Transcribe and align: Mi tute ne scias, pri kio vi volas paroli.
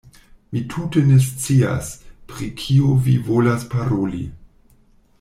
Mi 0.51 0.61
tute 0.73 1.01
ne 1.09 1.17
scias, 1.25 1.91
pri 2.33 2.49
kio 2.63 2.91
vi 3.09 3.17
volas 3.31 3.71
paroli. 3.75 4.25